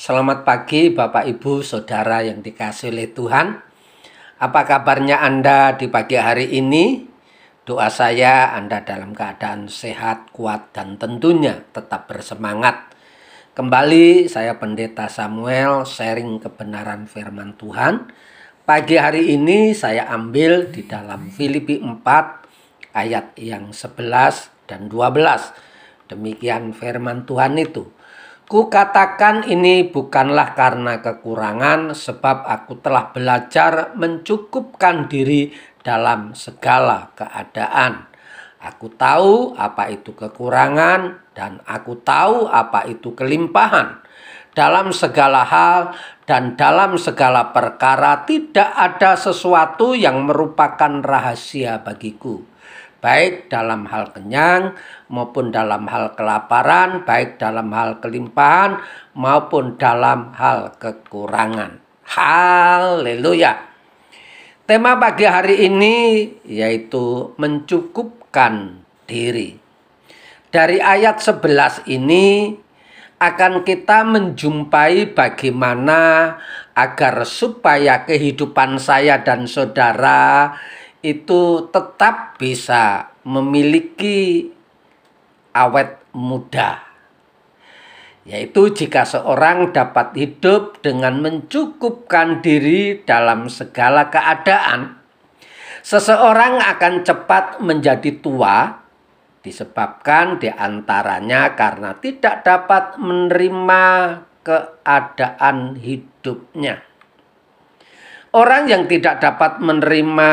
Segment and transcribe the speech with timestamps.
[0.00, 3.60] selamat pagi Bapak Ibu Saudara yang dikasih oleh Tuhan.
[4.40, 7.04] Apa kabarnya Anda di pagi hari ini?
[7.68, 12.96] Doa saya Anda dalam keadaan sehat, kuat, dan tentunya tetap bersemangat.
[13.52, 18.08] Kembali saya Pendeta Samuel sharing kebenaran firman Tuhan.
[18.64, 26.08] Pagi hari ini saya ambil di dalam Filipi 4 ayat yang 11 dan 12.
[26.08, 27.99] Demikian firman Tuhan itu.
[28.50, 35.54] Kukatakan ini bukanlah karena kekurangan, sebab aku telah belajar mencukupkan diri
[35.86, 38.10] dalam segala keadaan.
[38.58, 44.02] Aku tahu apa itu kekurangan, dan aku tahu apa itu kelimpahan.
[44.50, 45.94] Dalam segala hal
[46.26, 52.49] dan dalam segala perkara, tidak ada sesuatu yang merupakan rahasia bagiku
[53.00, 54.76] baik dalam hal kenyang
[55.08, 58.78] maupun dalam hal kelaparan, baik dalam hal kelimpahan
[59.16, 61.80] maupun dalam hal kekurangan.
[62.04, 63.72] Haleluya.
[64.68, 65.96] Tema pagi hari ini
[66.46, 69.58] yaitu mencukupkan diri.
[70.50, 72.54] Dari ayat 11 ini
[73.20, 76.34] akan kita menjumpai bagaimana
[76.72, 80.56] agar supaya kehidupan saya dan saudara
[81.00, 84.48] itu tetap bisa memiliki
[85.56, 86.84] awet muda.
[88.28, 95.00] Yaitu jika seorang dapat hidup dengan mencukupkan diri dalam segala keadaan,
[95.80, 98.76] seseorang akan cepat menjadi tua
[99.40, 103.84] disebabkan di antaranya karena tidak dapat menerima
[104.44, 106.84] keadaan hidupnya.
[108.30, 110.32] Orang yang tidak dapat menerima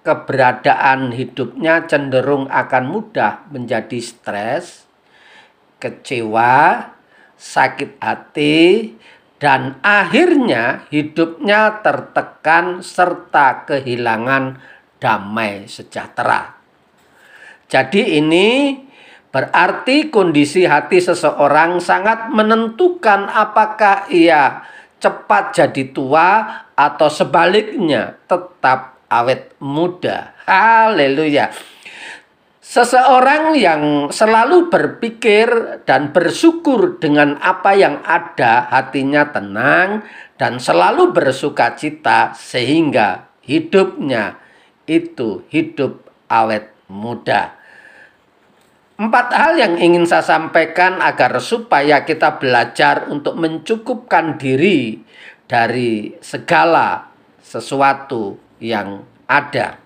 [0.00, 4.88] keberadaan hidupnya cenderung akan mudah menjadi stres,
[5.76, 6.88] kecewa,
[7.36, 8.96] sakit hati,
[9.40, 14.60] dan akhirnya hidupnya tertekan serta kehilangan
[15.00, 16.60] damai sejahtera.
[17.72, 18.76] Jadi ini
[19.32, 24.60] berarti kondisi hati seseorang sangat menentukan apakah ia
[25.00, 26.28] cepat jadi tua
[26.76, 30.38] atau sebaliknya tetap awet muda.
[30.46, 31.50] Haleluya.
[32.70, 40.06] Seseorang yang selalu berpikir dan bersyukur dengan apa yang ada, hatinya tenang
[40.38, 44.38] dan selalu bersuka cita sehingga hidupnya
[44.86, 47.58] itu hidup awet muda.
[49.00, 55.02] Empat hal yang ingin saya sampaikan agar supaya kita belajar untuk mencukupkan diri
[55.50, 57.10] dari segala
[57.42, 59.80] sesuatu yang ada.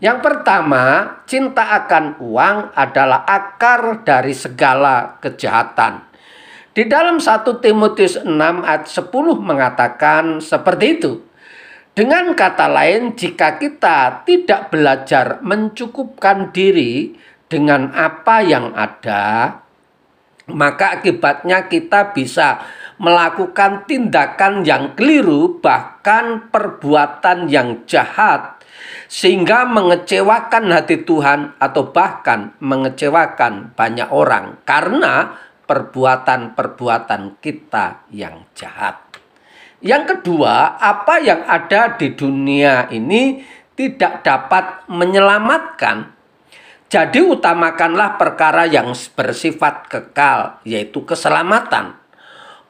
[0.00, 0.84] Yang pertama,
[1.28, 6.08] cinta akan uang adalah akar dari segala kejahatan.
[6.72, 8.32] Di dalam 1 Timotius 6
[8.64, 11.12] ayat 10 mengatakan seperti itu.
[11.92, 17.12] Dengan kata lain, jika kita tidak belajar mencukupkan diri
[17.50, 19.58] dengan apa yang ada,
[20.48, 22.62] maka akibatnya kita bisa
[23.00, 28.60] melakukan tindakan yang keliru, bahkan perbuatan yang jahat,
[29.08, 35.32] sehingga mengecewakan hati Tuhan, atau bahkan mengecewakan banyak orang karena
[35.64, 39.00] perbuatan-perbuatan kita yang jahat.
[39.80, 43.40] Yang kedua, apa yang ada di dunia ini
[43.72, 46.20] tidak dapat menyelamatkan
[46.90, 51.99] jadi utamakanlah perkara yang bersifat kekal, yaitu keselamatan.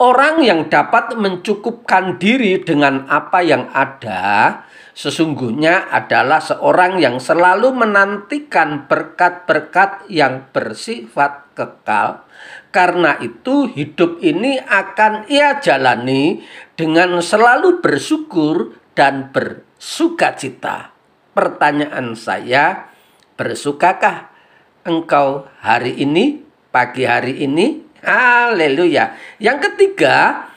[0.01, 4.65] Orang yang dapat mencukupkan diri dengan apa yang ada,
[4.97, 12.25] sesungguhnya adalah seorang yang selalu menantikan berkat-berkat yang bersifat kekal.
[12.73, 16.49] Karena itu, hidup ini akan ia jalani
[16.81, 20.97] dengan selalu bersyukur dan bersukacita.
[21.37, 22.89] Pertanyaan saya,
[23.37, 24.33] bersukakah
[24.81, 26.41] engkau hari ini,
[26.73, 27.90] pagi hari ini?
[28.01, 29.17] Haleluya.
[29.37, 30.49] Yang ketiga,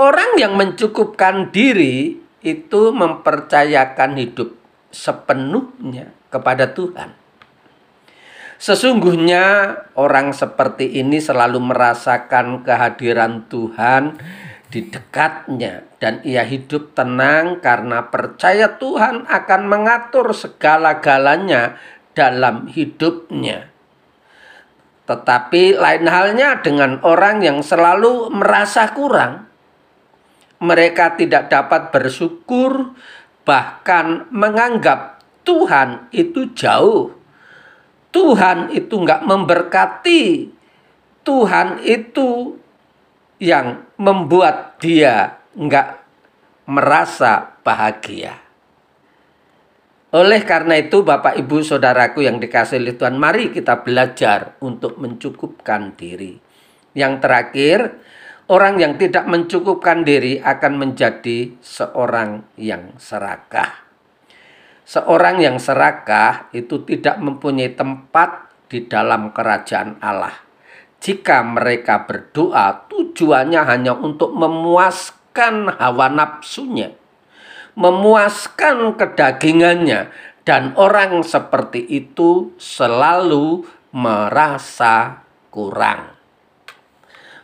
[0.00, 4.56] orang yang mencukupkan diri itu mempercayakan hidup
[4.88, 7.12] sepenuhnya kepada Tuhan.
[8.56, 14.16] Sesungguhnya orang seperti ini selalu merasakan kehadiran Tuhan
[14.72, 21.76] di dekatnya dan ia hidup tenang karena percaya Tuhan akan mengatur segala-galanya
[22.16, 23.75] dalam hidupnya.
[25.06, 29.46] Tetapi lain halnya dengan orang yang selalu merasa kurang.
[30.58, 32.96] Mereka tidak dapat bersyukur,
[33.46, 37.14] bahkan menganggap Tuhan itu jauh.
[38.10, 40.50] Tuhan itu nggak memberkati.
[41.22, 42.58] Tuhan itu
[43.38, 46.02] yang membuat dia nggak
[46.66, 48.45] merasa bahagia.
[50.16, 55.92] Oleh karena itu Bapak Ibu Saudaraku yang dikasih oleh Tuhan Mari kita belajar untuk mencukupkan
[55.92, 56.40] diri.
[56.96, 57.78] Yang terakhir
[58.46, 63.90] Orang yang tidak mencukupkan diri akan menjadi seorang yang serakah.
[64.86, 70.30] Seorang yang serakah itu tidak mempunyai tempat di dalam kerajaan Allah.
[71.02, 76.94] Jika mereka berdoa tujuannya hanya untuk memuaskan hawa nafsunya,
[77.76, 80.08] memuaskan kedagingannya,
[80.48, 86.16] dan orang seperti itu selalu merasa kurang.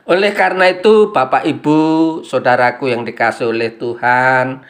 [0.08, 1.81] Oleh karena itu, Bapak, Ibu,
[2.26, 4.67] saudaraku yang dikasih oleh Tuhan,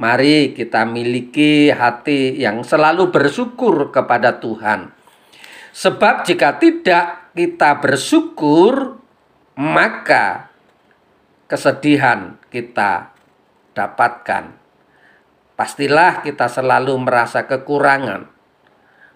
[0.00, 4.90] mari kita miliki hati yang selalu bersyukur kepada Tuhan.
[5.70, 8.98] Sebab, jika tidak, kita bersyukur,
[9.54, 10.50] maka
[11.46, 13.12] kesedihan kita
[13.76, 14.61] dapatkan.
[15.52, 18.24] Pastilah kita selalu merasa kekurangan,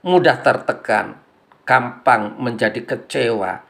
[0.05, 1.17] mudah tertekan,
[1.65, 3.65] gampang menjadi kecewa,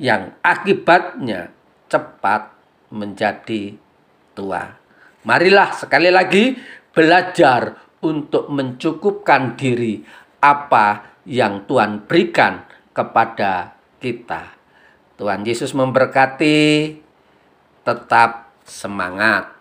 [0.00, 1.52] yang akibatnya
[1.90, 2.54] cepat
[2.92, 3.76] menjadi
[4.32, 4.64] tua.
[5.26, 6.56] Marilah sekali lagi
[6.92, 10.00] belajar untuk mencukupkan diri
[10.40, 12.64] apa yang Tuhan berikan
[12.96, 14.56] kepada kita.
[15.20, 16.96] Tuhan Yesus memberkati,
[17.84, 19.59] tetap semangat.